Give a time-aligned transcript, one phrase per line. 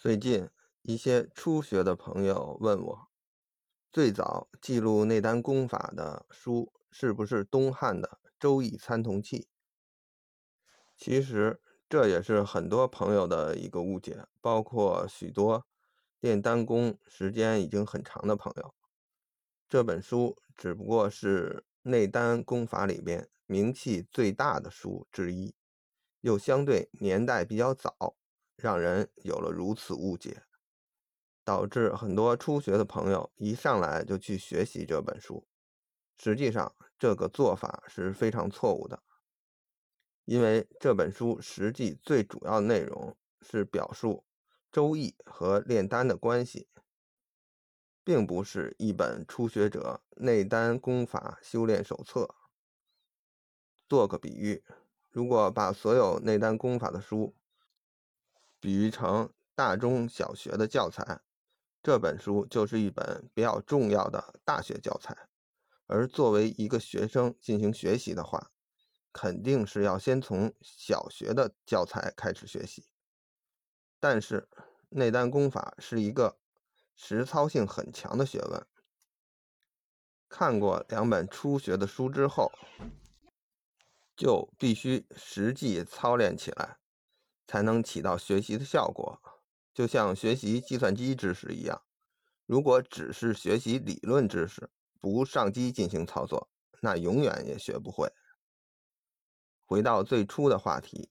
[0.00, 0.48] 最近，
[0.80, 3.08] 一些初学的朋友问我，
[3.92, 9.40] 最早记录内丹功法的书是不是东汉的《周易参同契》？
[10.96, 15.66] 其实这也是很多朋友的一个误解，包括许多
[16.20, 18.74] 练丹功时间已经很长的朋友。
[19.68, 25.54] 这本书只不过是内丹功法里边名气最大的书之一，
[26.22, 28.16] 又相对年代比较早。
[28.60, 30.44] 让人有了如此误解，
[31.44, 35.46] 导致很多初学的朋友一上来就去学习这本书。
[36.16, 39.02] 实际上，这个做法是非常错误的，
[40.26, 44.24] 因为这本书实际最主要的内容是表述
[44.70, 46.68] 周易和炼丹的关系，
[48.04, 52.34] 并不是一本初学者内丹功法修炼手册。
[53.88, 54.62] 做个比喻，
[55.10, 57.34] 如果把所有内丹功法的书，
[58.60, 61.22] 比喻成大中小学的教材，
[61.82, 65.16] 这本书就是一本比较重要的大学教材。
[65.86, 68.52] 而作为一个学生进行学习的话，
[69.12, 72.86] 肯定是要先从小学的教材开始学习。
[73.98, 74.48] 但是
[74.90, 76.38] 内丹功法是一个
[76.94, 78.66] 实操性很强的学问，
[80.28, 82.52] 看过两本初学的书之后，
[84.14, 86.79] 就必须实际操练起来。
[87.50, 89.20] 才能起到学习的效果，
[89.74, 91.82] 就像学习计算机知识一样。
[92.46, 94.70] 如果只是学习理论知识，
[95.00, 96.48] 不上机进行操作，
[96.80, 98.12] 那永远也学不会。
[99.66, 101.10] 回到最初的话题，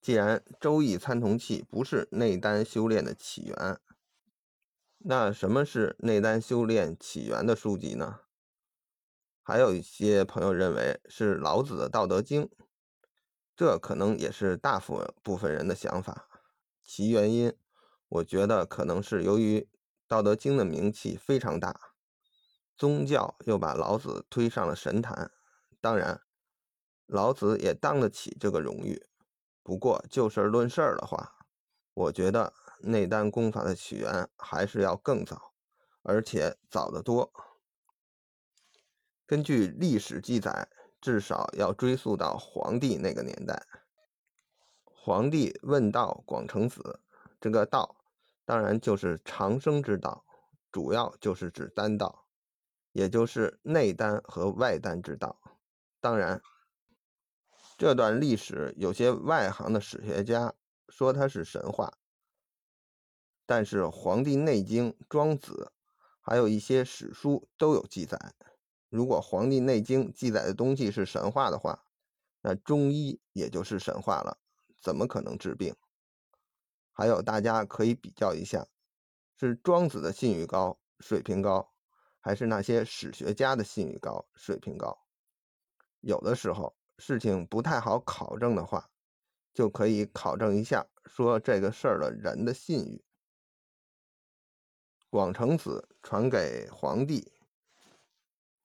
[0.00, 3.80] 既然《周易参同契》不是内丹修炼的起源，
[4.98, 8.20] 那什么是内丹修炼起源的书籍呢？
[9.42, 12.44] 还有一些朋友认为是老子的《道德经》。
[13.56, 14.78] 这可能也是大
[15.22, 16.28] 部分人的想法，
[16.84, 17.56] 其原因，
[18.08, 19.60] 我觉得可能是由于
[20.06, 21.80] 《道德经》的名气非常大，
[22.76, 25.30] 宗教又把老子推上了神坛，
[25.80, 26.20] 当然，
[27.06, 29.06] 老子也当得起这个荣誉。
[29.62, 31.38] 不过就事论事的话，
[31.94, 35.54] 我觉得内丹功法的起源还是要更早，
[36.02, 37.32] 而且早得多。
[39.24, 40.68] 根据历史记载。
[41.00, 43.66] 至少要追溯到黄帝那个年代。
[44.84, 47.00] 黄帝问道广成子，
[47.40, 47.96] 这个道
[48.44, 50.24] 当然就是长生之道，
[50.72, 52.26] 主要就是指丹道，
[52.92, 55.40] 也就是内丹和外丹之道。
[56.00, 56.42] 当然，
[57.78, 60.54] 这段历史有些外行的史学家
[60.88, 61.98] 说它是神话，
[63.44, 65.72] 但是《黄帝内经》《庄子》
[66.20, 68.34] 还有一些史书都有记载。
[68.96, 71.84] 如果《黄帝内经》记载的东西是神话的话，
[72.40, 74.38] 那中医也就是神话了，
[74.80, 75.76] 怎么可能治病？
[76.94, 78.66] 还有，大家可以比较一下，
[79.38, 81.74] 是庄子的信誉高、水平高，
[82.20, 84.98] 还是那些史学家的信誉高、水平高？
[86.00, 88.88] 有的时候事情不太好考证的话，
[89.52, 93.04] 就可以考证一下，说这个事儿的人的信誉。
[95.10, 97.35] 广成子传给皇帝。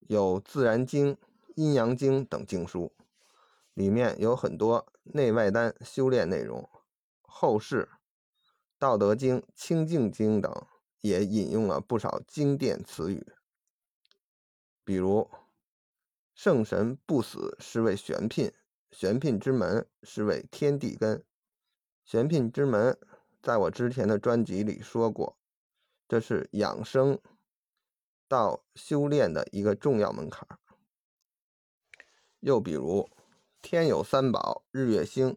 [0.00, 1.14] 有《自然经》
[1.56, 2.92] 《阴阳经》等经书，
[3.74, 6.68] 里面有很多内外丹修炼内容。
[7.22, 7.88] 后世
[8.78, 10.66] 《道德经》《清净经》等
[11.00, 13.26] 也引用了不少经典词语，
[14.84, 15.28] 比如
[16.34, 18.52] “圣神不死是为玄牝，
[18.90, 21.22] 玄牝之门是为天地根”。
[22.04, 22.98] 玄牝之门，
[23.42, 25.36] 在我之前的专辑里说过，
[26.08, 27.20] 这是养生。
[28.28, 30.46] 到修炼的一个重要门槛。
[32.40, 33.08] 又比如，
[33.60, 35.34] 天有三宝，日月星；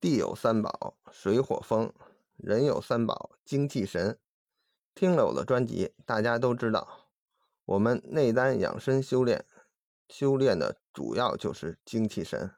[0.00, 1.92] 地有三宝，水火风；
[2.36, 4.18] 人有三宝，精气神。
[4.94, 7.08] 听了我的专辑，大家都知道，
[7.64, 9.44] 我们内丹养生修炼，
[10.08, 12.50] 修炼的主要就是精气神。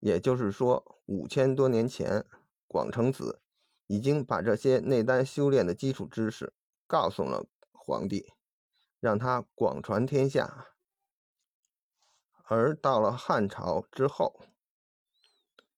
[0.00, 2.24] 也就是说，五千多年前，
[2.66, 3.40] 广成子
[3.86, 6.52] 已经把这些内丹修炼的基础知识
[6.86, 8.32] 告诉了皇帝。
[9.04, 10.68] 让他广传天下，
[12.44, 14.46] 而到了汉朝之后，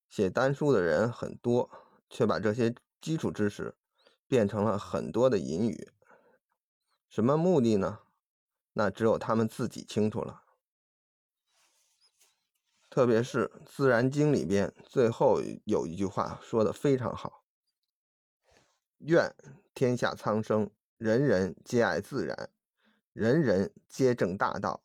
[0.09, 1.69] 写丹书的人很多，
[2.09, 3.75] 却把这些基础知识
[4.29, 5.91] 变成了很多的隐语。
[7.09, 8.03] 什么目的呢？
[8.75, 10.45] 那只有他们自己清楚了。
[12.89, 17.43] 特别是《自然经》里边最后有一句话说的非常好
[18.99, 19.35] ：“愿
[19.75, 22.51] 天下苍生，人人皆爱自然。”
[23.17, 24.83] 人人皆正大道，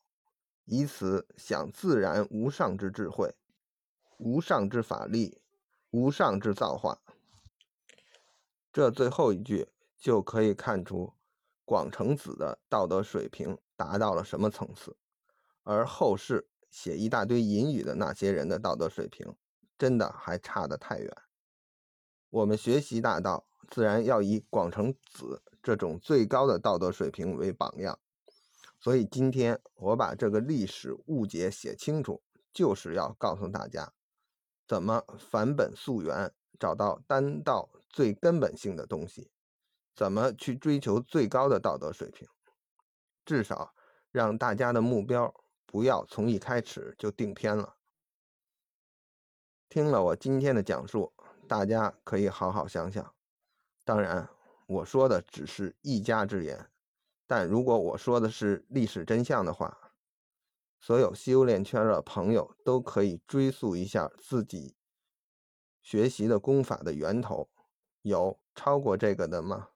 [0.63, 3.35] 以此享自然无上之智慧，
[4.19, 5.41] 无上之法力，
[5.89, 7.01] 无上之造化。
[8.71, 9.67] 这最后一句
[9.97, 11.13] 就可以看出
[11.65, 14.95] 广成子的道德水平达到了什么层次，
[15.63, 19.35] 而后世写一大堆隐语的那些人的道德水平，
[19.77, 21.13] 真的还差得太远。
[22.29, 27.99] 我们学习大道，自然要以广成子这种最高的道德水平为榜样。
[28.81, 33.93] 所以今天我把这个历史误解写清楚，就是要告诉大家，
[34.67, 39.31] 怎么返本溯源，找到丹道最根本性的东西，
[39.95, 42.27] 怎么去追求最高的道德水平，
[43.23, 43.73] 至少
[44.11, 45.33] 让大家的目标
[45.65, 47.77] 不要从一开始就定偏了。
[49.69, 51.13] 听了我今天的讲述。
[51.47, 53.13] 大家可以好好想想，
[53.83, 54.29] 当然，
[54.67, 56.70] 我说的只是一家之言。
[57.31, 59.93] 但如果我说的是历史真相的话，
[60.81, 64.75] 所有修炼圈的朋友都可以追溯一下自己
[65.81, 67.49] 学习的功法的源头，
[68.01, 69.69] 有超过这个的吗？